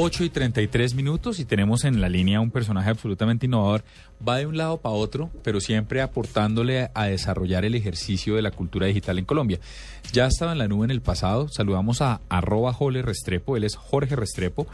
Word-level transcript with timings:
8 0.00 0.22
y 0.22 0.30
33 0.30 0.94
minutos 0.94 1.40
y 1.40 1.44
tenemos 1.44 1.84
en 1.84 2.00
la 2.00 2.08
línea 2.08 2.40
un 2.40 2.52
personaje 2.52 2.88
absolutamente 2.88 3.46
innovador. 3.46 3.82
Va 4.26 4.36
de 4.36 4.46
un 4.46 4.56
lado 4.56 4.76
para 4.76 4.94
otro, 4.94 5.28
pero 5.42 5.60
siempre 5.60 6.02
aportándole 6.02 6.88
a 6.94 7.06
desarrollar 7.06 7.64
el 7.64 7.74
ejercicio 7.74 8.36
de 8.36 8.42
la 8.42 8.52
cultura 8.52 8.86
digital 8.86 9.18
en 9.18 9.24
Colombia. 9.24 9.58
Ya 10.12 10.28
estaba 10.28 10.52
en 10.52 10.58
la 10.58 10.68
nube 10.68 10.84
en 10.84 10.92
el 10.92 11.00
pasado. 11.00 11.48
Saludamos 11.48 12.00
a 12.00 12.20
arroba 12.28 12.72
Jole 12.72 13.02
Restrepo. 13.02 13.56
Él 13.56 13.64
es 13.64 13.74
Jorge 13.74 14.14
Restrepo. 14.14 14.68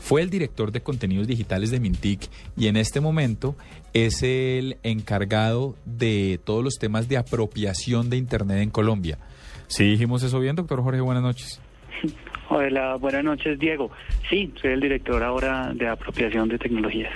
Fue 0.00 0.22
el 0.22 0.30
director 0.30 0.70
de 0.70 0.80
contenidos 0.80 1.26
digitales 1.26 1.72
de 1.72 1.80
Mintic 1.80 2.30
y 2.56 2.68
en 2.68 2.76
este 2.76 3.00
momento 3.00 3.56
es 3.94 4.22
el 4.22 4.76
encargado 4.84 5.74
de 5.86 6.38
todos 6.44 6.62
los 6.62 6.74
temas 6.74 7.08
de 7.08 7.16
apropiación 7.16 8.10
de 8.10 8.16
Internet 8.16 8.58
en 8.58 8.70
Colombia. 8.70 9.18
¿Sí 9.66 9.82
dijimos 9.82 10.22
eso 10.22 10.38
bien, 10.38 10.54
doctor 10.54 10.84
Jorge? 10.84 11.00
Buenas 11.00 11.24
noches. 11.24 11.60
Hola, 12.48 12.96
buenas 12.96 13.24
noches, 13.24 13.58
Diego. 13.58 13.90
Sí, 14.28 14.52
soy 14.60 14.72
el 14.72 14.80
director 14.80 15.22
ahora 15.22 15.72
de 15.74 15.88
apropiación 15.88 16.48
de 16.48 16.58
tecnologías. 16.58 17.12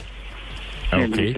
Okay. 0.92 1.34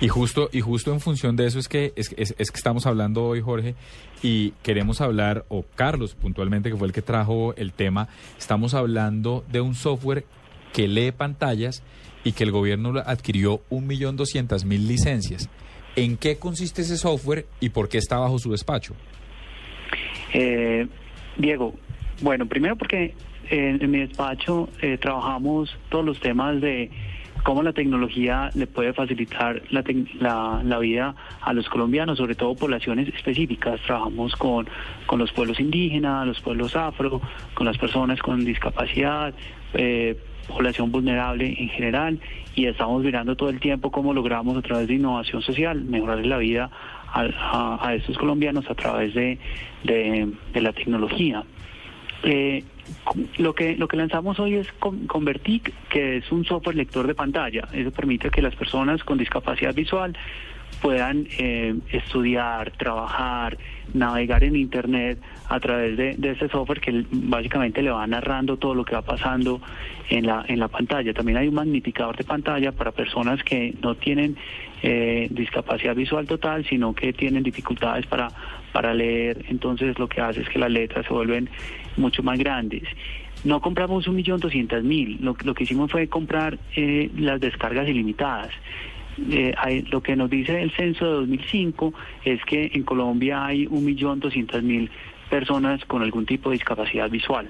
Y 0.00 0.08
justo, 0.08 0.50
y 0.52 0.60
justo 0.60 0.92
en 0.92 1.00
función 1.00 1.36
de 1.36 1.46
eso 1.46 1.58
es 1.58 1.68
que, 1.68 1.94
es, 1.96 2.14
es, 2.18 2.34
es, 2.36 2.50
que 2.50 2.56
estamos 2.58 2.84
hablando 2.84 3.24
hoy, 3.24 3.40
Jorge, 3.40 3.74
y 4.22 4.50
queremos 4.62 5.00
hablar, 5.00 5.46
o 5.48 5.64
Carlos 5.74 6.14
puntualmente, 6.14 6.70
que 6.70 6.76
fue 6.76 6.86
el 6.86 6.92
que 6.92 7.00
trajo 7.00 7.54
el 7.56 7.72
tema, 7.72 8.08
estamos 8.38 8.74
hablando 8.74 9.44
de 9.50 9.62
un 9.62 9.74
software 9.74 10.26
que 10.74 10.88
lee 10.88 11.12
pantallas 11.12 11.82
y 12.24 12.32
que 12.32 12.44
el 12.44 12.50
gobierno 12.50 12.92
adquirió 13.06 13.62
un 13.70 13.86
millón 13.86 14.16
doscientas 14.16 14.66
mil 14.66 14.86
licencias. 14.86 15.48
¿En 15.94 16.18
qué 16.18 16.36
consiste 16.36 16.82
ese 16.82 16.98
software 16.98 17.46
y 17.60 17.70
por 17.70 17.88
qué 17.88 17.96
está 17.96 18.18
bajo 18.18 18.38
su 18.38 18.50
despacho? 18.50 18.94
Eh, 20.34 20.86
Diego, 21.38 21.74
bueno, 22.20 22.46
primero 22.46 22.76
porque 22.76 23.14
eh, 23.50 23.78
en 23.80 23.90
mi 23.90 23.98
despacho 23.98 24.68
eh, 24.80 24.98
trabajamos 24.98 25.76
todos 25.88 26.04
los 26.04 26.20
temas 26.20 26.60
de 26.60 26.90
cómo 27.46 27.62
la 27.62 27.72
tecnología 27.72 28.50
le 28.54 28.66
puede 28.66 28.92
facilitar 28.92 29.62
la, 29.70 29.84
la, 30.18 30.60
la, 30.64 30.78
vida 30.80 31.14
a 31.40 31.52
los 31.52 31.68
colombianos, 31.68 32.18
sobre 32.18 32.34
todo 32.34 32.56
poblaciones 32.56 33.06
específicas. 33.14 33.80
Trabajamos 33.82 34.34
con, 34.34 34.66
los 35.16 35.32
pueblos 35.32 35.60
indígenas, 35.60 36.26
los 36.26 36.40
pueblos 36.40 36.74
afro, 36.74 37.20
con 37.54 37.66
las 37.66 37.78
personas 37.78 38.20
con 38.20 38.44
discapacidad, 38.44 39.32
eh, 39.74 40.16
población 40.48 40.90
vulnerable 40.90 41.54
en 41.56 41.68
general, 41.68 42.18
y 42.56 42.66
estamos 42.66 43.04
mirando 43.04 43.36
todo 43.36 43.50
el 43.50 43.60
tiempo 43.60 43.92
cómo 43.92 44.12
logramos 44.12 44.56
a 44.56 44.62
través 44.62 44.88
de 44.88 44.94
innovación 44.94 45.40
social 45.42 45.84
mejorar 45.84 46.26
la 46.26 46.38
vida 46.38 46.70
a, 47.12 47.78
a, 47.80 47.94
estos 47.94 48.18
colombianos 48.18 48.68
a 48.68 48.74
través 48.74 49.14
de 49.14 49.38
la 50.54 50.72
tecnología. 50.72 51.44
Eh, 52.28 52.64
lo 53.38 53.54
que 53.54 53.76
lo 53.76 53.86
que 53.86 53.96
lanzamos 53.96 54.40
hoy 54.40 54.54
es 54.54 54.72
Convertic, 54.72 55.72
que 55.88 56.16
es 56.16 56.32
un 56.32 56.44
software 56.44 56.74
lector 56.74 57.06
de 57.06 57.14
pantalla. 57.14 57.68
Eso 57.72 57.92
permite 57.92 58.30
que 58.30 58.42
las 58.42 58.54
personas 58.56 59.04
con 59.04 59.16
discapacidad 59.16 59.72
visual 59.72 60.16
puedan 60.82 61.28
eh, 61.38 61.74
estudiar, 61.90 62.72
trabajar, 62.72 63.56
navegar 63.94 64.42
en 64.42 64.56
Internet 64.56 65.20
a 65.48 65.60
través 65.60 65.96
de, 65.96 66.16
de 66.16 66.30
este 66.32 66.48
software 66.48 66.80
que 66.80 67.04
básicamente 67.10 67.80
le 67.80 67.90
va 67.90 68.04
narrando 68.08 68.56
todo 68.56 68.74
lo 68.74 68.84
que 68.84 68.96
va 68.96 69.02
pasando 69.02 69.60
en 70.10 70.26
la, 70.26 70.44
en 70.48 70.58
la 70.58 70.68
pantalla. 70.68 71.14
También 71.14 71.38
hay 71.38 71.48
un 71.48 71.54
magnificador 71.54 72.16
de 72.16 72.24
pantalla 72.24 72.72
para 72.72 72.90
personas 72.90 73.42
que 73.44 73.74
no 73.80 73.94
tienen 73.94 74.36
eh, 74.82 75.28
discapacidad 75.30 75.94
visual 75.94 76.26
total, 76.26 76.66
sino 76.66 76.92
que 76.92 77.12
tienen 77.12 77.44
dificultades 77.44 78.06
para, 78.06 78.28
para 78.72 78.94
leer. 78.94 79.44
Entonces 79.48 79.98
lo 79.98 80.08
que 80.08 80.20
hace 80.20 80.42
es 80.42 80.48
que 80.48 80.58
las 80.58 80.70
letras 80.70 81.06
se 81.06 81.12
vuelven 81.12 81.48
mucho 81.96 82.22
más 82.22 82.38
grandes. 82.38 82.82
No 83.44 83.60
compramos 83.60 84.08
un 84.08 84.16
millón 84.16 84.40
doscientas 84.40 84.82
mil, 84.82 85.18
lo, 85.20 85.34
que 85.34 85.64
hicimos 85.64 85.90
fue 85.90 86.08
comprar 86.08 86.58
eh, 86.74 87.10
las 87.16 87.40
descargas 87.40 87.88
ilimitadas. 87.88 88.50
Eh, 89.30 89.84
lo 89.90 90.02
que 90.02 90.14
nos 90.14 90.28
dice 90.28 90.60
el 90.60 90.70
censo 90.72 91.04
de 91.06 91.12
2005 91.12 91.94
es 92.24 92.44
que 92.44 92.70
en 92.74 92.82
Colombia 92.82 93.46
hay 93.46 93.66
un 93.66 93.84
millón 93.84 94.20
doscientas 94.20 94.62
mil 94.62 94.90
personas 95.30 95.84
con 95.86 96.02
algún 96.02 96.26
tipo 96.26 96.50
de 96.50 96.54
discapacidad 96.54 97.08
visual. 97.08 97.48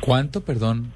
¿Cuánto, 0.00 0.44
perdón? 0.44 0.92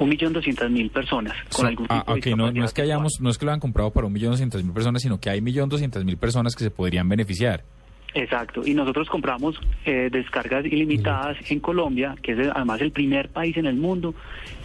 Un 0.00 0.08
millón 0.08 0.32
doscientas 0.32 0.70
mil 0.70 0.90
personas 0.90 1.34
con 1.52 1.66
algún 1.66 1.86
ah, 1.88 2.00
tipo 2.00 2.14
de 2.14 2.18
okay, 2.18 2.34
no, 2.34 2.50
no, 2.50 2.64
es 2.64 2.72
que 2.72 2.82
hayamos, 2.82 3.20
no 3.20 3.30
es 3.30 3.38
que 3.38 3.44
lo 3.44 3.52
han 3.52 3.60
comprado 3.60 3.92
para 3.92 4.06
un 4.06 4.12
millón 4.12 4.32
doscientas 4.32 4.64
mil 4.64 4.72
personas, 4.72 5.02
sino 5.02 5.20
que 5.20 5.30
hay 5.30 5.40
millón 5.40 5.68
doscientas 5.68 6.04
mil 6.04 6.16
personas 6.16 6.56
que 6.56 6.64
se 6.64 6.70
podrían 6.70 7.08
beneficiar. 7.08 7.64
Exacto, 8.12 8.62
y 8.66 8.74
nosotros 8.74 9.08
compramos 9.08 9.60
eh, 9.84 10.08
descargas 10.10 10.64
ilimitadas 10.64 11.36
en 11.48 11.60
Colombia, 11.60 12.16
que 12.20 12.32
es 12.32 12.48
además 12.52 12.80
el 12.80 12.90
primer 12.90 13.28
país 13.28 13.56
en 13.56 13.66
el 13.66 13.76
mundo 13.76 14.14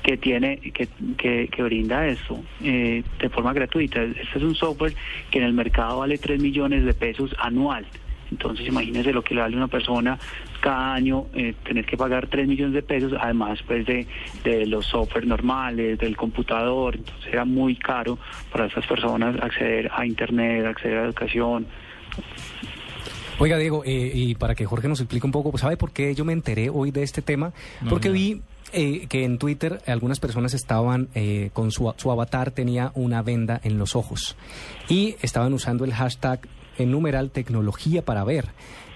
que 0.01 0.17
tiene, 0.17 0.57
que, 0.57 0.87
que, 1.17 1.47
que 1.47 1.63
brinda 1.63 2.07
eso 2.07 2.43
eh, 2.63 3.03
de 3.19 3.29
forma 3.29 3.53
gratuita. 3.53 4.01
Este 4.01 4.37
es 4.37 4.43
un 4.43 4.55
software 4.55 4.95
que 5.29 5.37
en 5.37 5.45
el 5.45 5.53
mercado 5.53 5.99
vale 5.99 6.17
3 6.17 6.41
millones 6.41 6.85
de 6.85 6.93
pesos 6.93 7.35
anual. 7.37 7.85
Entonces 8.31 8.67
imagínense 8.67 9.13
lo 9.13 9.23
que 9.23 9.35
le 9.35 9.41
vale 9.41 9.55
a 9.55 9.57
una 9.57 9.67
persona 9.67 10.17
cada 10.61 10.93
año 10.93 11.25
eh, 11.33 11.53
tener 11.63 11.85
que 11.85 11.95
pagar 11.97 12.27
3 12.27 12.47
millones 12.47 12.73
de 12.73 12.81
pesos, 12.81 13.13
además 13.19 13.59
pues 13.67 13.85
de, 13.85 14.07
de 14.43 14.65
los 14.65 14.85
software 14.85 15.27
normales, 15.27 15.99
del 15.99 16.17
computador, 16.17 16.95
entonces 16.95 17.27
era 17.31 17.45
muy 17.45 17.75
caro 17.75 18.17
para 18.51 18.65
esas 18.65 18.85
personas 18.85 19.35
acceder 19.41 19.89
a 19.93 20.05
Internet, 20.05 20.65
acceder 20.65 20.97
a 20.97 21.05
educación. 21.05 21.67
Oiga, 23.37 23.57
Diego, 23.57 23.83
eh, 23.85 24.11
y 24.13 24.35
para 24.35 24.55
que 24.55 24.65
Jorge 24.65 24.87
nos 24.87 25.01
explique 25.01 25.25
un 25.25 25.31
poco, 25.31 25.51
pues, 25.51 25.61
¿sabe 25.61 25.75
por 25.75 25.91
qué 25.91 26.15
yo 26.15 26.23
me 26.23 26.31
enteré 26.31 26.69
hoy 26.69 26.91
de 26.91 27.03
este 27.03 27.21
tema? 27.21 27.51
Porque 27.89 28.09
vi 28.09 28.41
eh, 28.71 29.07
que 29.07 29.25
en 29.25 29.37
Twitter 29.37 29.81
algunas 29.87 30.21
personas 30.21 30.53
estaban 30.53 31.09
eh, 31.15 31.49
con 31.51 31.71
su, 31.71 31.93
su, 31.97 32.11
avatar, 32.11 32.51
tenía 32.51 32.91
una 32.95 33.21
venda 33.21 33.59
en 33.63 33.77
los 33.77 33.95
ojos 33.95 34.37
y 34.87 35.15
estaban 35.21 35.53
usando 35.53 35.83
el 35.83 35.93
hashtag 35.93 36.47
en 36.77 36.91
numeral 36.91 37.31
tecnología 37.31 38.03
para 38.03 38.23
ver. 38.23 38.45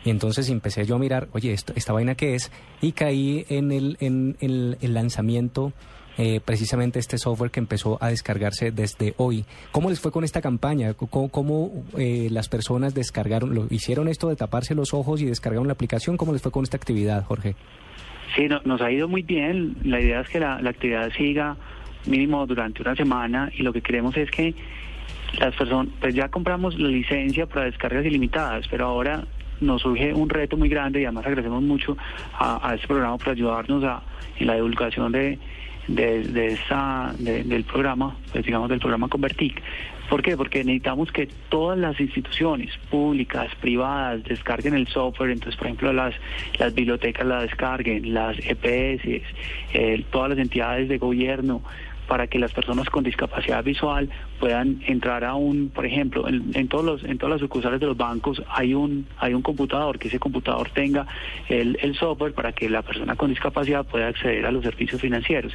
Y 0.05 0.09
entonces 0.09 0.49
empecé 0.49 0.85
yo 0.85 0.95
a 0.95 0.99
mirar, 0.99 1.27
oye, 1.33 1.51
esto, 1.51 1.73
esta 1.75 1.93
vaina 1.93 2.15
qué 2.15 2.35
es, 2.35 2.51
y 2.81 2.93
caí 2.93 3.45
en 3.49 3.71
el, 3.71 3.97
en, 3.99 4.37
en 4.39 4.77
el 4.79 4.93
lanzamiento 4.93 5.73
eh, 6.21 6.41
precisamente 6.43 6.99
este 6.99 7.17
software 7.17 7.49
que 7.49 7.61
empezó 7.61 7.97
a 8.01 8.09
descargarse 8.09 8.71
desde 8.71 9.13
hoy. 9.15 9.45
¿Cómo 9.71 9.89
les 9.89 10.01
fue 10.01 10.11
con 10.11 10.25
esta 10.25 10.41
campaña? 10.41 10.93
¿Cómo, 10.93 11.29
cómo 11.29 11.71
eh, 11.97 12.27
las 12.29 12.49
personas 12.49 12.93
descargaron, 12.93 13.55
lo, 13.55 13.67
hicieron 13.69 14.09
esto 14.09 14.27
de 14.27 14.35
taparse 14.35 14.75
los 14.75 14.93
ojos 14.93 15.21
y 15.21 15.25
descargaron 15.25 15.67
la 15.67 15.73
aplicación? 15.73 16.17
¿Cómo 16.17 16.33
les 16.33 16.41
fue 16.41 16.51
con 16.51 16.63
esta 16.63 16.75
actividad, 16.75 17.23
Jorge? 17.23 17.55
Sí, 18.35 18.49
no, 18.49 18.59
nos 18.65 18.81
ha 18.81 18.91
ido 18.91 19.07
muy 19.07 19.21
bien. 19.21 19.77
La 19.85 20.01
idea 20.01 20.19
es 20.19 20.27
que 20.27 20.41
la, 20.41 20.61
la 20.61 20.71
actividad 20.71 21.09
siga 21.17 21.55
mínimo 22.05 22.45
durante 22.45 22.81
una 22.81 22.97
semana 22.97 23.49
y 23.57 23.63
lo 23.63 23.71
que 23.71 23.81
queremos 23.81 24.17
es 24.17 24.29
que 24.29 24.53
las 25.37 25.55
personas, 25.55 25.93
pues 25.99 26.15
ya 26.15 26.29
compramos 26.29 26.77
la 26.79 26.89
licencia 26.89 27.45
para 27.45 27.65
descargas 27.65 28.05
ilimitadas, 28.05 28.67
pero 28.69 28.85
ahora 28.87 29.23
nos 29.61 29.81
surge 29.81 30.13
un 30.13 30.29
reto 30.29 30.57
muy 30.57 30.69
grande 30.69 31.01
y 31.01 31.05
además 31.05 31.25
agradecemos 31.25 31.61
mucho 31.61 31.97
a, 32.33 32.73
este 32.75 32.87
programa 32.87 33.17
por 33.17 33.29
ayudarnos 33.29 33.83
a, 33.83 34.01
en 34.39 34.47
la 34.47 34.55
divulgación 34.55 35.11
de, 35.11 35.37
de, 35.87 36.47
esa, 36.47 37.13
de, 37.17 37.43
del 37.43 37.63
programa, 37.63 38.15
pues 38.31 38.45
digamos 38.45 38.69
del 38.69 38.79
programa 38.79 39.07
Convertic. 39.07 39.61
¿Por 40.09 40.23
qué? 40.23 40.35
Porque 40.35 40.63
necesitamos 40.63 41.11
que 41.11 41.27
todas 41.49 41.77
las 41.77 41.99
instituciones 41.99 42.75
públicas, 42.89 43.47
privadas, 43.61 44.23
descarguen 44.23 44.73
el 44.73 44.87
software. 44.87 45.29
Entonces, 45.29 45.55
por 45.55 45.67
ejemplo, 45.67 45.93
las, 45.93 46.15
las 46.57 46.73
bibliotecas 46.73 47.27
la 47.27 47.43
descarguen, 47.43 48.11
las 48.11 48.35
EPS, 48.39 49.23
eh, 49.73 50.03
todas 50.09 50.31
las 50.31 50.39
entidades 50.39 50.89
de 50.89 50.97
gobierno, 50.97 51.61
para 52.09 52.25
que 52.25 52.39
las 52.39 52.51
personas 52.51 52.89
con 52.89 53.03
discapacidad 53.03 53.63
visual 53.63 54.09
puedan 54.39 54.81
entrar 54.87 55.23
a 55.23 55.35
un, 55.35 55.69
por 55.69 55.85
ejemplo, 55.85 56.27
en, 56.27 56.51
en, 56.55 56.67
todos 56.67 56.83
los, 56.83 57.03
en 57.03 57.19
todas 57.19 57.33
las 57.33 57.39
sucursales 57.39 57.79
de 57.79 57.85
los 57.85 57.95
bancos 57.95 58.41
hay 58.49 58.73
un, 58.73 59.05
hay 59.19 59.35
un 59.35 59.43
computador, 59.43 59.99
que 59.99 60.07
ese 60.07 60.17
computador 60.17 60.71
tenga 60.71 61.05
el, 61.47 61.77
el 61.81 61.95
software 61.95 62.33
para 62.33 62.51
que 62.51 62.67
la 62.67 62.81
persona 62.81 63.15
con 63.15 63.29
discapacidad 63.29 63.85
pueda 63.85 64.07
acceder 64.07 64.43
a 64.47 64.51
los 64.51 64.63
servicios 64.63 64.99
financieros. 64.99 65.53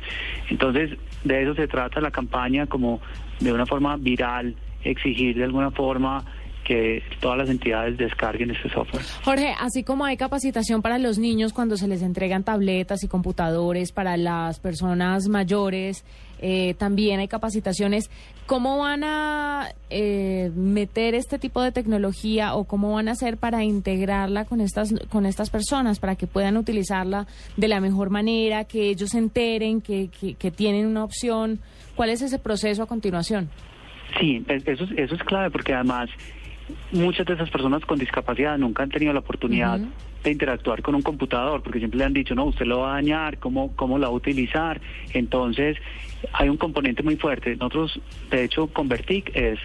Entonces, 0.49 0.97
de 1.25 1.43
eso 1.43 1.57
se 1.57 1.67
trata 1.67 2.01
la 2.01 2.13
campaña 2.13 2.67
como 2.67 3.01
de 3.41 3.53
una 3.53 3.67
forma 3.67 3.97
viral, 3.97 4.55
exigir 4.85 5.37
de 5.37 5.45
alguna 5.45 5.73
forma 5.73 6.25
que 6.65 7.03
todas 7.21 7.39
las 7.39 7.51
entidades 7.51 7.97
descarguen 7.97 8.51
este 8.51 8.71
software. 8.71 9.05
Jorge, 9.23 9.55
así 9.61 9.85
como 9.85 10.05
hay 10.05 10.17
capacitación 10.17 10.83
para 10.83 10.99
los 10.99 11.19
niños 11.19 11.53
cuando 11.53 11.77
se 11.77 11.87
les 11.87 12.03
entregan 12.03 12.43
tabletas 12.43 13.05
y 13.05 13.09
computadores, 13.09 13.93
para 13.93 14.17
las 14.17 14.59
personas 14.59 15.29
mayores, 15.29 16.05
eh, 16.47 16.75
también 16.75 17.21
hay 17.21 17.29
capacitaciones. 17.29 18.11
¿Cómo 18.45 18.77
van 18.77 19.03
a 19.03 19.71
eh, 19.89 20.51
meter 20.55 21.15
este 21.15 21.39
tipo 21.39 21.63
de 21.63 21.73
tecnología 21.73 22.55
o 22.55 22.65
cómo 22.65 22.93
van 22.93 23.09
a 23.09 23.13
hacer 23.13 23.39
para 23.39 23.65
integrarla 23.65 24.45
con 24.45 24.61
estas, 24.61 24.95
con 25.09 25.25
estas 25.25 25.49
personas, 25.49 26.01
para 26.01 26.17
que 26.17 26.27
puedan 26.27 26.59
utilizarla 26.59 27.27
de 27.57 27.69
la 27.69 27.81
mejor 27.81 28.11
manera, 28.11 28.65
que 28.65 28.91
ellos 28.91 29.09
se 29.13 29.19
enteren 29.21 29.81
que, 29.81 30.09
que, 30.09 30.35
que 30.35 30.51
tienen 30.51 30.87
una 30.87 31.03
opción? 31.03 31.61
¿Cuál 31.97 32.11
es 32.11 32.21
ese 32.21 32.39
proceso 32.39 32.83
a 32.83 32.87
continuación? 32.87 33.49
Sí, 34.21 34.45
eso, 34.67 34.85
eso 34.99 35.15
es 35.15 35.23
clave 35.23 35.51
porque 35.51 35.73
además 35.73 36.11
muchas 36.93 37.27
de 37.27 37.35
esas 37.35 37.51
personas 37.51 37.85
con 37.85 37.99
discapacidad 37.99 38.57
nunca 38.59 38.83
han 38.83 38.91
tenido 38.91 39.13
la 39.13 39.21
oportunidad 39.21 39.81
de 40.23 40.31
interactuar 40.31 40.83
con 40.83 40.95
un 40.95 41.03
computador, 41.03 41.63
porque 41.63 41.79
siempre 41.79 41.99
le 41.99 42.05
han 42.05 42.13
dicho, 42.15 42.35
no, 42.35 42.45
usted 42.45 42.65
lo 42.65 42.81
va 42.81 42.93
a 42.93 42.95
dañar, 42.95 43.39
¿cómo, 43.39 43.75
cómo 43.77 43.99
lo 43.99 44.07
va 44.07 44.13
a 44.13 44.17
utilizar? 44.17 44.81
Entonces, 45.13 45.77
hay 46.33 46.49
un 46.49 46.57
componente 46.57 47.03
muy 47.03 47.17
fuerte. 47.17 47.57
Nosotros, 47.57 48.01
de 48.31 48.45
hecho, 48.45 48.69
Convertic 48.69 49.35
es 49.37 49.59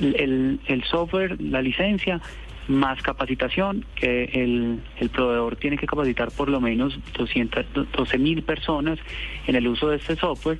el, 0.00 0.60
el 0.66 0.84
software, 0.84 1.40
la 1.40 1.60
licencia, 1.60 2.20
más 2.68 3.00
capacitación, 3.02 3.84
que 3.94 4.24
el, 4.24 4.80
el 4.98 5.10
proveedor 5.10 5.56
tiene 5.56 5.76
que 5.76 5.86
capacitar 5.86 6.30
por 6.30 6.48
lo 6.48 6.60
menos 6.60 6.98
212 7.16 8.18
mil 8.18 8.42
personas 8.42 8.98
en 9.46 9.56
el 9.56 9.68
uso 9.68 9.88
de 9.88 9.96
este 9.96 10.16
software 10.16 10.58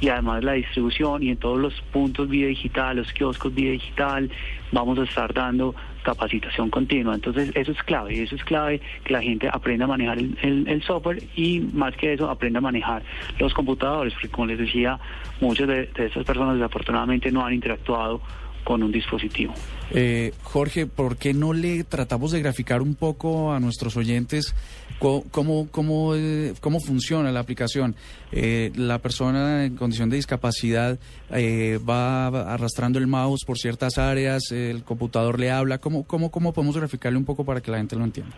y 0.00 0.08
además 0.08 0.44
la 0.44 0.52
distribución 0.52 1.22
y 1.22 1.30
en 1.30 1.36
todos 1.36 1.58
los 1.58 1.80
puntos 1.92 2.28
vía 2.28 2.46
digital, 2.46 2.96
los 2.96 3.12
kioscos 3.12 3.54
vía 3.54 3.72
digital, 3.72 4.30
vamos 4.72 4.98
a 4.98 5.02
estar 5.02 5.32
dando 5.32 5.74
capacitación 6.02 6.70
continua. 6.70 7.14
Entonces 7.14 7.50
eso 7.54 7.72
es 7.72 7.82
clave, 7.82 8.22
eso 8.22 8.36
es 8.36 8.44
clave 8.44 8.80
que 9.04 9.12
la 9.12 9.22
gente 9.22 9.48
aprenda 9.52 9.84
a 9.84 9.88
manejar 9.88 10.18
el, 10.18 10.82
software 10.86 11.22
y 11.36 11.60
más 11.60 11.94
que 11.96 12.14
eso 12.14 12.30
aprenda 12.30 12.58
a 12.58 12.62
manejar 12.62 13.02
los 13.38 13.52
computadores, 13.52 14.12
porque 14.14 14.28
como 14.28 14.46
les 14.46 14.58
decía, 14.58 14.98
muchas 15.40 15.68
de, 15.68 15.86
de 15.86 16.06
estas 16.06 16.24
personas 16.24 16.54
desafortunadamente 16.54 17.30
no 17.30 17.44
han 17.44 17.54
interactuado 17.54 18.20
con 18.68 18.82
un 18.82 18.92
dispositivo. 18.92 19.54
Eh, 19.92 20.32
Jorge, 20.42 20.86
¿por 20.86 21.16
qué 21.16 21.32
no 21.32 21.54
le 21.54 21.84
tratamos 21.84 22.32
de 22.32 22.40
graficar 22.40 22.82
un 22.82 22.94
poco 22.94 23.52
a 23.54 23.60
nuestros 23.60 23.96
oyentes 23.96 24.54
cómo, 24.98 25.68
cómo, 25.70 26.14
eh, 26.14 26.54
cómo 26.60 26.80
funciona 26.80 27.32
la 27.32 27.40
aplicación? 27.40 27.94
Eh, 28.32 28.72
la 28.76 28.98
persona 28.98 29.64
en 29.64 29.76
condición 29.76 30.10
de 30.10 30.16
discapacidad 30.16 30.98
va 31.30 32.26
arrastrando 32.26 32.98
el 32.98 33.06
mouse 33.06 33.44
por 33.46 33.58
ciertas 33.58 33.98
áreas, 33.98 34.50
el 34.52 34.84
computador 34.84 35.38
le 35.38 35.50
habla. 35.50 35.78
¿Cómo, 35.78 36.06
cómo, 36.06 36.30
cómo 36.30 36.52
podemos 36.52 36.76
graficarle 36.76 37.18
un 37.18 37.24
poco 37.24 37.44
para 37.44 37.60
que 37.60 37.70
la 37.70 37.78
gente 37.78 37.96
lo 37.96 38.04
entienda? 38.04 38.34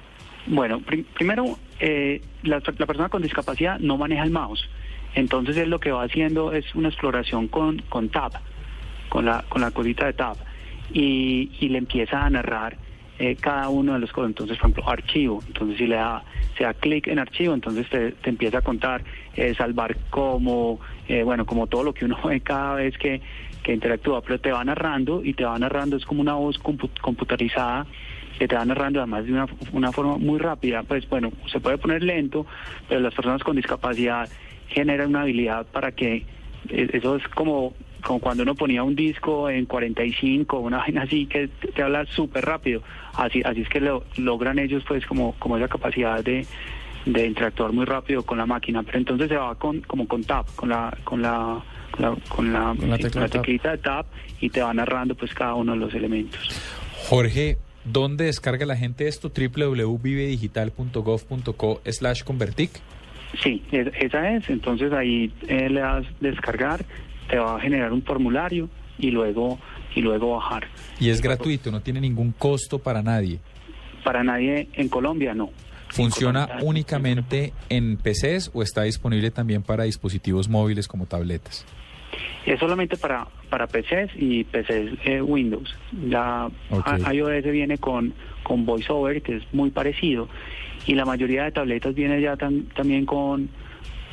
Bueno, 0.46 0.80
primero, 1.14 1.58
la, 2.42 2.62
la 2.78 2.86
persona 2.86 3.08
con 3.08 3.22
discapacidad 3.22 3.78
no 3.78 3.96
maneja 3.96 4.22
el 4.22 4.30
mouse. 4.30 4.68
Entonces 5.14 5.56
él 5.56 5.70
lo 5.70 5.80
que 5.80 5.90
va 5.90 6.04
haciendo 6.04 6.52
es 6.52 6.74
una 6.74 6.88
exploración 6.88 7.48
con, 7.48 7.78
con 7.88 8.08
tab 8.10 8.32
con 9.10 9.26
la, 9.26 9.44
con 9.48 9.60
la 9.60 9.70
cosita 9.72 10.06
de 10.06 10.14
tab 10.14 10.36
y, 10.94 11.50
y 11.60 11.68
le 11.68 11.78
empieza 11.78 12.24
a 12.24 12.30
narrar 12.30 12.78
eh, 13.20 13.36
cada 13.38 13.68
uno 13.68 13.92
de 13.92 13.98
los 13.98 14.10
códigos. 14.12 14.30
Entonces, 14.30 14.56
por 14.56 14.70
ejemplo, 14.70 14.90
archivo. 14.90 15.42
Entonces, 15.46 15.76
si 15.76 15.86
le 15.86 15.96
da, 15.96 16.24
se 16.56 16.64
da 16.64 16.72
clic 16.72 17.06
en 17.06 17.18
archivo, 17.18 17.52
entonces 17.52 17.86
te, 17.90 18.12
te 18.12 18.30
empieza 18.30 18.58
a 18.58 18.62
contar 18.62 19.04
eh, 19.36 19.54
salvar 19.54 19.94
como, 20.08 20.80
eh, 21.06 21.22
bueno, 21.22 21.44
como 21.44 21.66
todo 21.66 21.84
lo 21.84 21.92
que 21.92 22.06
uno 22.06 22.18
ve 22.24 22.40
cada 22.40 22.76
vez 22.76 22.96
que, 22.96 23.20
que 23.62 23.74
interactúa, 23.74 24.22
pero 24.22 24.40
te 24.40 24.50
va 24.50 24.64
narrando 24.64 25.22
y 25.22 25.34
te 25.34 25.44
va 25.44 25.58
narrando, 25.58 25.98
es 25.98 26.06
como 26.06 26.22
una 26.22 26.32
voz 26.32 26.58
computarizada 26.58 27.86
que 28.38 28.48
te 28.48 28.56
va 28.56 28.64
narrando 28.64 29.00
además 29.00 29.26
de 29.26 29.32
una, 29.32 29.46
una 29.72 29.92
forma 29.92 30.16
muy 30.16 30.38
rápida. 30.38 30.82
Pues 30.82 31.06
bueno, 31.10 31.30
se 31.52 31.60
puede 31.60 31.76
poner 31.76 32.02
lento, 32.02 32.46
pero 32.88 33.02
las 33.02 33.12
personas 33.12 33.44
con 33.44 33.54
discapacidad 33.54 34.30
generan 34.68 35.10
una 35.10 35.22
habilidad 35.22 35.66
para 35.66 35.92
que 35.92 36.24
eso 36.70 37.16
es 37.16 37.28
como 37.28 37.74
como 38.00 38.20
cuando 38.20 38.42
uno 38.42 38.54
ponía 38.54 38.82
un 38.82 38.94
disco 38.94 39.50
en 39.50 39.66
45, 39.66 40.58
una 40.58 40.78
vaina 40.78 41.02
así 41.02 41.26
que 41.26 41.48
te, 41.48 41.82
habla 41.82 42.06
súper 42.06 42.44
rápido. 42.44 42.82
Así, 43.14 43.42
así 43.44 43.62
es 43.62 43.68
que 43.68 43.80
lo, 43.80 44.04
logran 44.16 44.58
ellos 44.58 44.84
pues 44.86 45.04
como, 45.06 45.34
como 45.38 45.56
esa 45.56 45.68
capacidad 45.68 46.22
de, 46.22 46.46
de 47.06 47.26
interactuar 47.26 47.72
muy 47.72 47.84
rápido 47.84 48.22
con 48.22 48.38
la 48.38 48.46
máquina. 48.46 48.82
Pero 48.82 48.98
entonces 48.98 49.28
se 49.28 49.36
va 49.36 49.54
con, 49.54 49.80
como 49.82 50.08
con 50.08 50.24
tap, 50.24 50.46
con 50.56 50.68
la, 50.68 50.96
con 51.04 51.22
la 51.22 51.62
con 51.90 52.04
la, 52.52 52.76
con 52.76 52.90
la, 52.90 52.98
teclita 53.28 53.72
de 53.72 53.78
tap 53.78 54.06
y 54.40 54.50
te 54.50 54.62
va 54.62 54.72
narrando 54.72 55.16
pues 55.16 55.34
cada 55.34 55.54
uno 55.54 55.72
de 55.72 55.78
los 55.78 55.92
elementos. 55.92 56.38
Jorge, 57.08 57.58
¿dónde 57.84 58.26
descarga 58.26 58.64
la 58.64 58.76
gente 58.76 59.08
esto? 59.08 59.32
www.vivedigital.gov.co 59.34 61.80
slash 61.84 62.22
convertic. 62.22 62.70
Sí, 63.42 63.64
esa 63.72 64.36
es. 64.36 64.48
Entonces 64.50 64.92
ahí 64.92 65.32
eh, 65.46 65.70
le 65.70 65.80
das 65.80 66.04
descargar, 66.20 66.84
te 67.30 67.38
va 67.38 67.56
a 67.56 67.60
generar 67.60 67.92
un 67.92 68.02
formulario 68.02 68.68
y 68.98 69.10
luego 69.10 69.58
y 69.94 70.02
luego 70.02 70.36
bajar. 70.36 70.66
Y 70.98 71.10
es 71.10 71.20
gratuito, 71.20 71.70
no 71.70 71.80
tiene 71.80 72.00
ningún 72.00 72.32
costo 72.32 72.78
para 72.78 73.02
nadie. 73.02 73.40
Para 74.04 74.22
nadie 74.22 74.68
en 74.74 74.88
Colombia 74.88 75.34
no. 75.34 75.50
¿Funciona 75.88 76.48
únicamente 76.62 77.52
en 77.68 77.96
PCs 77.96 78.52
o 78.54 78.62
está 78.62 78.82
disponible 78.82 79.30
también 79.32 79.62
para 79.62 79.84
dispositivos 79.84 80.48
móviles 80.48 80.86
como 80.86 81.06
tabletas? 81.06 81.66
Es 82.46 82.60
solamente 82.60 82.96
para, 82.96 83.26
para 83.48 83.66
PCs 83.66 84.12
y 84.16 84.44
PCs 84.44 84.98
eh, 85.04 85.20
Windows. 85.20 85.76
Ya 86.08 86.48
iOS 87.12 87.44
viene 87.44 87.78
con, 87.78 88.14
con 88.44 88.64
VoiceOver, 88.64 89.20
que 89.22 89.36
es 89.36 89.42
muy 89.52 89.70
parecido, 89.70 90.28
y 90.86 90.94
la 90.94 91.04
mayoría 91.04 91.44
de 91.44 91.52
tabletas 91.52 91.94
viene 91.94 92.20
ya 92.20 92.36
también 92.36 93.04
con 93.04 93.50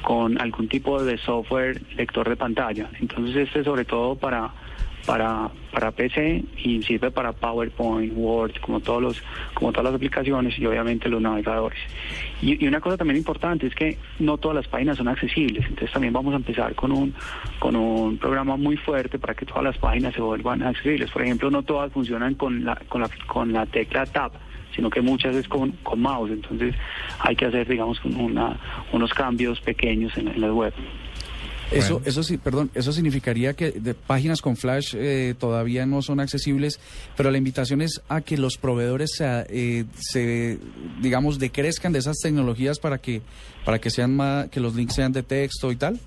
con 0.08 0.40
algún 0.40 0.70
tipo 0.70 1.04
de 1.04 1.18
software 1.18 1.82
lector 1.98 2.30
de 2.30 2.38
pantalla. 2.38 2.90
Entonces 3.02 3.36
este 3.36 3.62
sobre 3.66 3.84
todo 3.84 4.16
para 4.16 4.54
para, 5.06 5.50
para 5.74 5.92
PC 5.92 6.46
y 6.58 6.82
sirve 6.84 7.12
para 7.12 7.34
PowerPoint, 7.34 8.14
Word, 8.16 8.54
como 8.62 8.80
todos 8.80 9.02
los, 9.02 9.24
como 9.54 9.72
todas 9.72 9.86
las 9.86 9.96
aplicaciones 9.96 10.58
y 10.58 10.66
obviamente 10.66 11.10
los 11.10 11.22
navegadores. 11.22 11.80
Y, 12.42 12.66
una 12.66 12.80
cosa 12.80 12.96
también 12.96 13.18
importante 13.18 13.68
es 13.68 13.76
que 13.76 13.98
no 14.20 14.38
todas 14.38 14.56
las 14.56 14.68
páginas 14.70 14.96
son 14.96 15.10
accesibles, 15.10 15.66
entonces 15.66 15.92
también 15.92 16.14
vamos 16.14 16.34
a 16.34 16.38
empezar 16.38 16.74
con 16.76 16.94
un, 16.94 17.14
con 17.60 17.76
un 17.76 18.18
programa 18.18 18.56
muy 18.56 18.78
fuerte 18.78 19.20
para 19.20 19.34
que 19.34 19.46
todas 19.46 19.64
las 19.64 19.78
páginas 19.78 20.14
se 20.14 20.22
vuelvan 20.22 20.64
accesibles. 20.64 21.12
Por 21.12 21.22
ejemplo, 21.22 21.52
no 21.52 21.64
todas 21.64 21.92
funcionan 21.92 22.36
con 22.36 22.64
la, 22.64 22.76
con 22.88 23.02
la, 23.02 23.10
con 23.28 23.52
la 23.52 23.66
tecla 23.66 24.06
Tab 24.06 24.32
sino 24.76 24.90
que 24.90 25.02
muchas 25.02 25.34
veces 25.34 25.48
con, 25.48 25.72
con 25.84 26.00
mouse. 26.00 26.32
Entonces 26.32 26.76
hay 27.20 27.36
que 27.36 27.46
hacer, 27.46 27.68
digamos, 27.68 28.04
una, 28.06 28.60
unos 28.92 29.14
cambios 29.14 29.60
pequeños 29.62 30.16
en, 30.18 30.40
la 30.40 30.54
web. 30.54 30.74
Eso, 31.72 32.02
eso 32.06 32.24
sí, 32.24 32.38
perdón, 32.38 32.72
eso 32.76 32.94
significaría 32.94 33.54
que 33.54 33.72
de 33.72 33.94
páginas 33.94 34.42
con 34.42 34.56
Flash 34.56 34.96
eh, 34.96 35.36
todavía 35.38 35.86
no 35.86 36.02
son 36.02 36.22
accesibles, 36.22 36.80
pero 37.18 37.30
la 37.30 37.38
invitación 37.38 37.82
es 37.82 38.02
a 38.08 38.22
que 38.22 38.38
los 38.38 38.58
proveedores 38.58 39.12
se, 39.16 39.46
eh, 39.50 39.86
se, 40.00 40.60
digamos, 41.02 41.40
decrezcan 41.40 41.92
de 41.92 42.00
esas 42.00 42.18
tecnologías 42.20 42.80
para 42.80 43.00
que, 43.00 43.22
para 43.66 43.80
que 43.80 43.90
sean 43.90 44.16
más, 44.16 44.48
que 44.48 44.62
los 44.62 44.76
links 44.76 44.96
sean 44.96 45.12
de 45.12 45.24
texto 45.24 45.70
y 45.72 45.76
tal. 45.76 46.00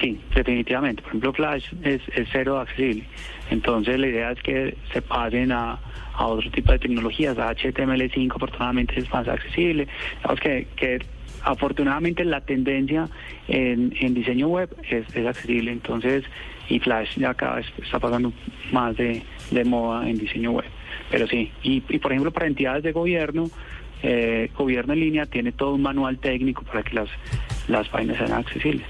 Sí, 0.00 0.18
definitivamente. 0.34 1.02
Por 1.02 1.10
ejemplo, 1.10 1.32
Flash 1.32 1.66
es, 1.82 2.00
cero 2.32 2.58
accesible. 2.58 3.04
Entonces 3.50 3.98
la 3.98 4.08
idea 4.08 4.30
es 4.32 4.42
que 4.42 4.76
se 4.92 5.02
pasen 5.02 5.52
a, 5.52 5.78
a 6.14 6.26
otro 6.26 6.50
tipo 6.50 6.72
de 6.72 6.78
tecnologías. 6.78 7.36
HTML5 7.36 8.34
afortunadamente 8.34 8.98
es 8.98 9.10
más 9.12 9.28
accesible. 9.28 9.88
Digamos 10.18 10.40
que, 10.40 10.66
que 10.76 10.98
afortunadamente 11.42 12.24
la 12.24 12.40
tendencia 12.40 13.08
en, 13.48 13.94
en 14.00 14.14
diseño 14.14 14.48
web 14.48 14.74
es, 14.88 15.06
es, 15.14 15.26
accesible. 15.26 15.72
Entonces, 15.72 16.24
y 16.68 16.80
Flash 16.80 17.18
ya 17.18 17.34
cada 17.34 17.60
está 17.60 17.98
pasando 17.98 18.32
más 18.72 18.96
de, 18.96 19.22
de 19.50 19.64
moda 19.64 20.08
en 20.08 20.18
diseño 20.18 20.52
web. 20.52 20.66
Pero 21.10 21.26
sí, 21.26 21.52
y, 21.62 21.82
y 21.88 21.98
por 21.98 22.12
ejemplo 22.12 22.32
para 22.32 22.46
entidades 22.46 22.82
de 22.82 22.92
gobierno, 22.92 23.50
eh, 24.02 24.50
gobierno 24.56 24.94
en 24.94 25.00
línea 25.00 25.26
tiene 25.26 25.52
todo 25.52 25.74
un 25.74 25.82
manual 25.82 26.18
técnico 26.18 26.62
para 26.62 26.82
que 26.82 26.94
las, 26.94 27.08
las 27.68 27.88
páginas 27.88 28.18
sean 28.18 28.32
accesibles. 28.32 28.86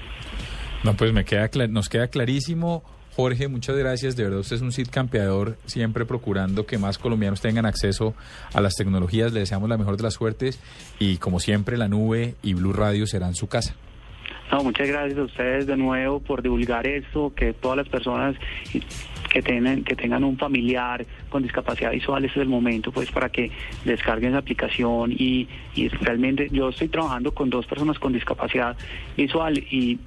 No, 0.85 0.93
pues 0.93 1.11
me 1.13 1.25
queda 1.25 1.49
nos 1.67 1.89
queda 1.89 2.09
clarísimo. 2.09 2.83
Jorge, 3.15 3.47
muchas 3.47 3.75
gracias. 3.75 4.15
De 4.15 4.23
verdad, 4.23 4.41
usted 4.41 4.57
es 4.57 4.61
un 4.61 4.71
SID 4.71 4.89
campeador, 4.91 5.57
siempre 5.65 6.05
procurando 6.05 6.67
que 6.67 6.77
más 6.77 6.99
colombianos 6.99 7.41
tengan 7.41 7.65
acceso 7.65 8.13
a 8.53 8.61
las 8.61 8.75
tecnologías. 8.75 9.33
Le 9.33 9.39
deseamos 9.39 9.67
la 9.67 9.79
mejor 9.79 9.97
de 9.97 10.03
las 10.03 10.13
suertes 10.13 10.61
y, 10.99 11.17
como 11.17 11.39
siempre, 11.39 11.75
la 11.75 11.87
nube 11.87 12.35
y 12.43 12.53
Blue 12.53 12.71
Radio 12.71 13.07
serán 13.07 13.33
su 13.33 13.47
casa. 13.47 13.75
No, 14.51 14.63
muchas 14.63 14.87
gracias 14.87 15.17
a 15.17 15.23
ustedes 15.23 15.65
de 15.65 15.75
nuevo 15.75 16.19
por 16.19 16.43
divulgar 16.43 16.85
esto, 16.85 17.33
que 17.35 17.53
todas 17.53 17.77
las 17.77 17.89
personas 17.89 18.35
que 19.31 19.41
tengan, 19.41 19.83
que 19.83 19.95
tengan 19.95 20.23
un 20.23 20.37
familiar 20.37 21.03
con 21.29 21.41
discapacidad 21.41 21.93
visual, 21.93 22.23
ese 22.25 22.35
es 22.35 22.41
el 22.43 22.47
momento 22.47 22.91
pues 22.91 23.09
para 23.09 23.29
que 23.29 23.49
descarguen 23.85 24.29
esa 24.29 24.37
aplicación 24.37 25.11
y, 25.11 25.47
y 25.73 25.87
realmente 25.87 26.47
yo 26.51 26.69
estoy 26.69 26.89
trabajando 26.89 27.33
con 27.33 27.49
dos 27.49 27.65
personas 27.65 27.97
con 27.97 28.13
discapacidad 28.13 28.77
visual 29.17 29.57
y 29.57 29.97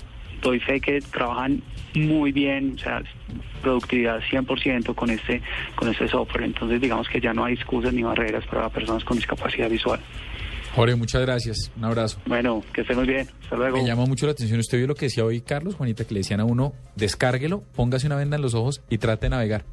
doy 0.43 0.61
fe 0.61 0.81
que 0.81 1.01
trabajan 1.01 1.63
muy 1.95 2.33
bien, 2.33 2.75
o 2.77 2.79
sea, 2.79 3.03
productividad 3.63 4.21
100% 4.21 4.95
con 4.95 5.11
este, 5.11 5.43
con 5.75 5.89
este 5.89 6.09
software. 6.09 6.45
Entonces, 6.45 6.81
digamos 6.81 7.09
que 7.09 7.21
ya 7.21 7.33
no 7.33 7.45
hay 7.45 7.55
excusas 7.55 7.93
ni 7.93 8.03
barreras 8.03 8.45
para 8.47 8.69
personas 8.69 9.05
con 9.05 9.17
discapacidad 9.17 9.69
visual. 9.69 10.01
Jorge, 10.75 10.95
muchas 10.95 11.23
gracias. 11.23 11.73
Un 11.77 11.85
abrazo. 11.85 12.21
Bueno, 12.27 12.63
que 12.73 12.83
esté 12.83 12.95
muy 12.95 13.07
bien. 13.07 13.27
Hasta 13.43 13.57
luego. 13.57 13.79
Me 13.79 13.87
llama 13.87 14.07
mucho 14.07 14.27
la 14.27 14.33
atención. 14.33 14.61
Usted 14.61 14.79
vio 14.79 14.87
lo 14.87 14.95
que 14.95 15.07
decía 15.07 15.25
hoy 15.25 15.41
Carlos, 15.41 15.75
Juanita, 15.75 16.05
que 16.05 16.15
le 16.15 16.21
decían 16.21 16.41
a 16.41 16.45
uno, 16.45 16.73
descárguelo, 16.95 17.65
póngase 17.75 18.07
una 18.07 18.17
venda 18.17 18.37
en 18.37 18.43
los 18.43 18.55
ojos 18.55 18.83
y 18.89 18.99
trate 18.99 19.27
de 19.27 19.31
navegar. 19.31 19.65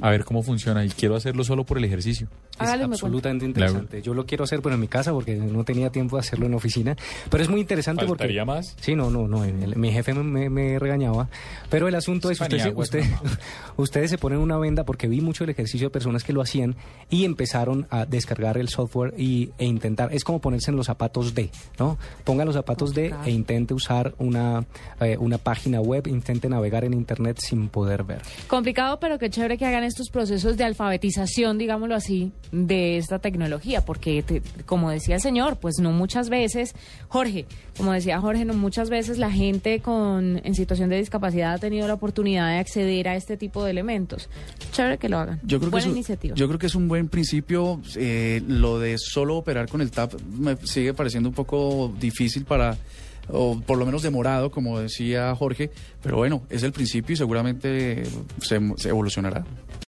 A 0.00 0.10
ver 0.10 0.24
cómo 0.24 0.42
funciona. 0.42 0.84
Y 0.84 0.88
quiero 0.88 1.16
hacerlo 1.16 1.44
solo 1.44 1.64
por 1.64 1.78
el 1.78 1.84
ejercicio. 1.84 2.28
Es 2.60 2.66
Hágale, 2.66 2.84
absolutamente 2.84 3.44
interesante. 3.44 4.02
Yo 4.02 4.12
lo 4.14 4.26
quiero 4.26 4.44
hacer, 4.44 4.60
pero 4.62 4.74
en 4.74 4.80
mi 4.80 4.88
casa 4.88 5.12
porque 5.12 5.34
no 5.36 5.64
tenía 5.64 5.90
tiempo 5.90 6.16
de 6.16 6.20
hacerlo 6.20 6.44
en 6.46 6.52
la 6.52 6.58
oficina. 6.58 6.96
Pero 7.30 7.42
es 7.42 7.48
muy 7.48 7.60
interesante 7.60 8.04
porque... 8.06 8.24
¿Faltaría 8.24 8.44
más? 8.44 8.76
Sí, 8.80 8.94
no, 8.94 9.10
no, 9.10 9.26
no. 9.28 9.44
el- 9.44 9.76
mi 9.76 9.90
jefe 9.92 10.12
me, 10.14 10.50
me- 10.50 10.78
regañaba. 10.78 11.28
Pero 11.70 11.88
el 11.88 11.94
asunto 11.94 12.30
es, 12.30 12.40
usted 12.40 12.72
usted- 12.74 13.04
ustedes 13.76 14.10
se 14.10 14.18
ponen 14.18 14.38
una 14.38 14.58
venda 14.58 14.84
porque 14.84 15.08
vi 15.08 15.20
mucho 15.20 15.44
el 15.44 15.50
ejercicio 15.50 15.88
de 15.88 15.90
personas 15.90 16.24
que 16.24 16.32
lo 16.32 16.40
hacían 16.42 16.76
y 17.08 17.24
empezaron 17.24 17.86
a 17.90 18.06
descargar 18.06 18.58
el 18.58 18.68
software 18.68 19.14
y, 19.16 19.50
e 19.58 19.64
intentar. 19.64 20.12
Es 20.12 20.24
como 20.24 20.40
ponerse 20.40 20.70
en 20.70 20.76
los 20.76 20.86
zapatos 20.86 21.34
de, 21.34 21.50
¿no? 21.78 21.98
Ponga 22.24 22.44
los 22.44 22.54
zapatos 22.54 22.94
de 22.94 23.14
e 23.24 23.30
intente 23.30 23.74
usar 23.74 24.14
una, 24.18 24.64
eh, 25.00 25.16
una 25.18 25.38
página 25.38 25.80
web, 25.80 26.06
intente 26.06 26.48
navegar 26.48 26.84
en 26.84 26.94
internet 26.94 27.38
sin 27.40 27.68
poder 27.68 28.04
ver. 28.04 28.22
Complicado, 28.48 28.98
pero 29.00 29.18
qué 29.18 29.30
chévere 29.30 29.56
que 29.58 29.66
hagan 29.66 29.84
estos 29.84 30.08
procesos 30.10 30.56
de 30.56 30.64
alfabetización, 30.64 31.58
digámoslo 31.58 31.94
así, 31.94 32.32
de 32.52 32.96
esta 32.96 33.18
tecnología, 33.18 33.84
porque 33.84 34.22
te- 34.22 34.42
como 34.66 34.90
decía 34.90 35.14
el 35.16 35.20
señor, 35.20 35.56
pues 35.56 35.76
no 35.80 35.92
muchas 35.92 36.28
veces, 36.28 36.74
Jorge, 37.08 37.46
como 37.76 37.92
decía 37.92 38.20
Jorge, 38.20 38.44
no 38.44 38.54
muchas 38.54 38.90
veces 38.90 39.18
la 39.18 39.30
gente 39.30 39.80
con 39.80 40.40
en 40.44 40.54
situación 40.54 40.90
de 40.90 40.98
discapacidad 40.98 41.52
ha 41.54 41.58
tenido 41.58 41.86
la 41.86 41.94
oportunidad 41.94 42.48
de 42.48 42.58
acceder 42.58 43.08
a 43.08 43.16
este 43.16 43.36
tipo 43.36 43.64
de 43.64 43.70
elementos. 43.70 44.28
Chévere 44.72 44.98
que 44.98 45.08
lo 45.08 45.18
hagan. 45.18 45.40
Yo 45.44 45.58
creo, 45.58 45.70
Buena 45.70 45.84
que 45.84 45.90
es, 45.90 45.96
iniciativa. 45.96 46.34
yo 46.34 46.46
creo 46.48 46.58
que 46.58 46.66
es 46.66 46.74
un 46.74 46.88
buen 46.88 47.08
principio. 47.08 47.80
eh, 47.96 48.42
lo 48.48 48.78
de 48.78 48.96
solo 48.98 49.36
operar 49.36 49.68
con 49.68 49.80
el 49.80 49.90
TAP 49.90 50.14
me 50.38 50.56
sigue 50.64 50.92
pareciendo 50.94 51.28
un 51.28 51.34
poco 51.34 51.92
difícil 52.00 52.44
para, 52.44 52.76
o 53.28 53.60
por 53.60 53.78
lo 53.78 53.86
menos 53.86 54.02
demorado, 54.02 54.50
como 54.50 54.80
decía 54.80 55.34
Jorge. 55.36 55.70
Pero 56.02 56.16
bueno, 56.16 56.42
es 56.50 56.62
el 56.62 56.72
principio 56.72 57.14
y 57.14 57.16
seguramente 57.16 58.02
se, 58.42 58.58
se 58.76 58.88
evolucionará. 58.88 59.44